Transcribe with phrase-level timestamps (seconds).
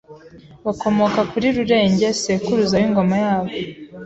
[0.65, 3.51] bakomoka kuri Rurenge sekuruza w'ingoma yabo.